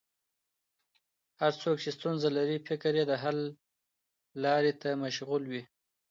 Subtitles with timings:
[1.41, 3.39] هر څوک چې ستونزه لري، فکر یې د حل
[4.43, 5.63] لارې ته مشغول وي.